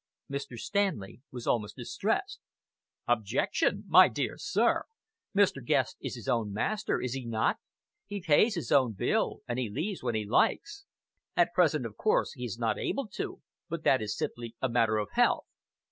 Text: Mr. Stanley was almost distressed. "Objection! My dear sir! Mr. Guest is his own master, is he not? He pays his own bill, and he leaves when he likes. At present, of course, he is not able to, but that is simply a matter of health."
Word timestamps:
Mr. 0.31 0.57
Stanley 0.57 1.21
was 1.29 1.45
almost 1.45 1.75
distressed. 1.75 2.39
"Objection! 3.07 3.83
My 3.87 4.07
dear 4.07 4.35
sir! 4.35 4.85
Mr. 5.37 5.63
Guest 5.63 5.97
is 6.01 6.15
his 6.15 6.27
own 6.27 6.51
master, 6.51 6.99
is 6.99 7.13
he 7.13 7.23
not? 7.27 7.57
He 8.07 8.19
pays 8.19 8.55
his 8.55 8.71
own 8.71 8.93
bill, 8.93 9.41
and 9.47 9.59
he 9.59 9.69
leaves 9.69 10.01
when 10.01 10.15
he 10.15 10.25
likes. 10.25 10.85
At 11.37 11.53
present, 11.53 11.85
of 11.85 11.97
course, 11.97 12.31
he 12.33 12.45
is 12.45 12.57
not 12.57 12.79
able 12.79 13.07
to, 13.09 13.43
but 13.69 13.83
that 13.83 14.01
is 14.01 14.17
simply 14.17 14.55
a 14.59 14.67
matter 14.69 14.97
of 14.97 15.09
health." 15.11 15.45